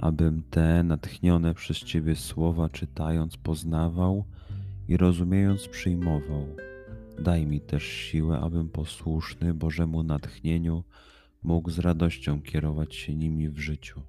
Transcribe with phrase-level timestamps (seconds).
[0.00, 4.24] abym te natchnione przez Ciebie słowa czytając poznawał
[4.88, 6.56] i rozumiejąc przyjmował.
[7.18, 10.84] Daj mi też siłę, abym posłuszny Bożemu natchnieniu
[11.42, 14.00] mógł z radością kierować się nimi w życiu.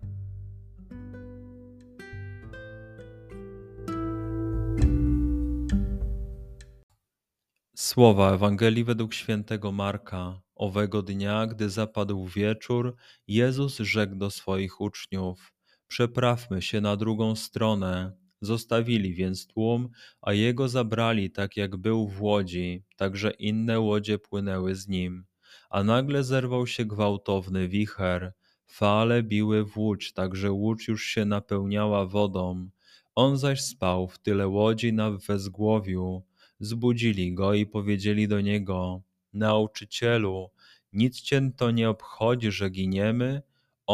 [7.75, 10.41] Słowa Ewangelii według świętego Marka.
[10.55, 12.95] Owego dnia, gdy zapadł wieczór,
[13.27, 15.53] Jezus rzekł do swoich uczniów:
[15.91, 18.11] Przeprawmy się na drugą stronę.
[18.41, 19.89] Zostawili więc tłum,
[20.21, 25.25] a jego zabrali tak jak był w łodzi, także inne łodzie płynęły z nim.
[25.69, 28.33] A nagle zerwał się gwałtowny wicher.
[28.65, 32.69] Fale biły w łódź, tak że łódź już się napełniała wodą.
[33.15, 36.23] On zaś spał w tyle łodzi na wezgłowiu.
[36.59, 39.01] Zbudzili go i powiedzieli do niego:
[39.33, 40.49] Nauczycielu,
[40.93, 43.41] nic cię to nie obchodzi, że giniemy?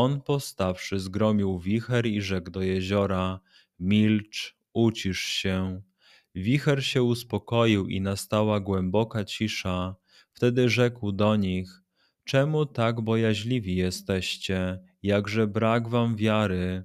[0.03, 3.40] On postawszy zgromił wicher i rzekł do jeziora:
[3.80, 5.81] Milcz, ucisz się.
[6.36, 9.95] Wicher się uspokoił i nastała głęboka cisza.
[10.34, 11.81] Wtedy rzekł do nich:
[12.23, 14.80] Czemu tak bojaźliwi jesteście?
[15.03, 16.84] Jakże brak wam wiary?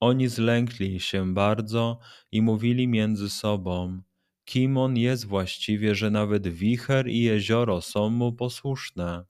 [0.00, 1.98] Oni zlękli się bardzo
[2.32, 4.02] i mówili między sobą:
[4.44, 9.29] Kim on jest właściwie, że nawet wicher i jezioro są mu posłuszne?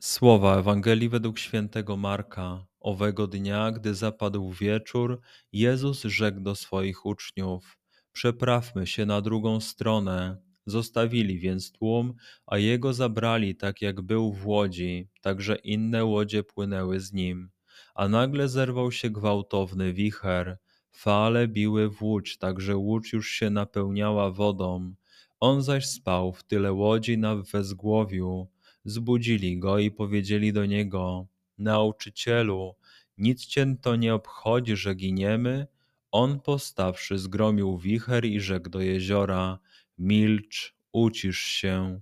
[0.00, 2.66] Słowa Ewangelii według świętego Marka.
[2.80, 5.20] Owego dnia, gdy zapadł wieczór,
[5.52, 7.78] Jezus rzekł do swoich uczniów:
[8.12, 10.42] Przeprawmy się na drugą stronę.
[10.66, 12.14] Zostawili więc tłum,
[12.46, 17.50] a jego zabrali tak jak był w łodzi, także inne łodzie płynęły z nim.
[17.94, 20.58] A nagle zerwał się gwałtowny wicher.
[20.90, 24.94] Fale biły w łódź, tak że łódź już się napełniała wodą.
[25.40, 28.48] On zaś spał w tyle łodzi na wezgłowiu
[28.90, 31.26] zbudzili go i powiedzieli do niego:
[31.58, 32.74] Nauczycielu,
[33.18, 35.66] nic cię to nie obchodzi, że giniemy?
[36.10, 39.58] On postawszy, zgromił wicher i rzekł do jeziora:
[39.98, 42.00] Milcz, ucisz się.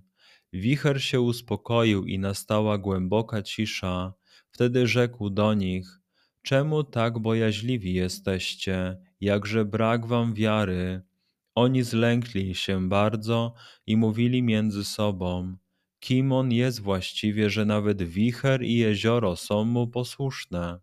[0.53, 4.13] Wicher się uspokoił i nastała głęboka cisza.
[4.51, 5.99] Wtedy rzekł do nich:
[6.41, 8.97] Czemu tak bojaźliwi jesteście?
[9.21, 11.01] Jakże brak wam wiary?
[11.55, 13.53] Oni zlękli się bardzo
[13.87, 15.57] i mówili między sobą:
[15.99, 20.79] kim on jest właściwie, że nawet wicher i jezioro są mu posłuszne.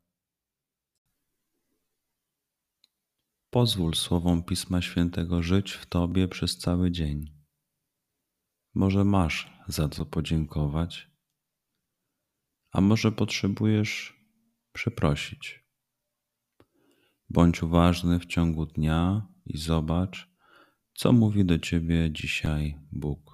[3.51, 7.35] Pozwól słowom Pisma Świętego żyć w Tobie przez cały dzień.
[8.75, 11.11] Może masz za co podziękować,
[12.73, 14.21] a może potrzebujesz
[14.73, 15.65] przeprosić.
[17.31, 20.31] Bądź uważny w ciągu dnia i zobacz,
[20.95, 23.34] co mówi do Ciebie dzisiaj Bóg.